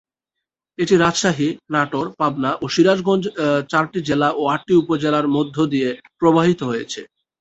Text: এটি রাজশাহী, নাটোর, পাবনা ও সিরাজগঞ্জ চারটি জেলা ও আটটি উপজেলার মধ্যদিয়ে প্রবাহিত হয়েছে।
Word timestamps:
এটি 0.79 0.95
রাজশাহী, 0.97 1.49
নাটোর, 1.73 2.07
পাবনা 2.19 2.51
ও 2.61 2.75
সিরাজগঞ্জ 2.75 3.23
চারটি 3.71 3.99
জেলা 4.09 4.29
ও 4.33 4.51
আটটি 4.53 4.73
উপজেলার 4.81 5.25
মধ্যদিয়ে 5.35 5.89
প্রবাহিত 6.19 6.59
হয়েছে। 6.69 7.01